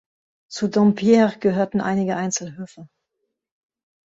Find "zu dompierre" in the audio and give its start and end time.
0.51-1.37